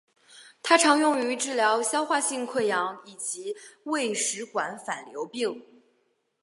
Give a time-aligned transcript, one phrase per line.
[0.63, 5.63] 它常用于治疗消化性溃疡以及胃食管反流病。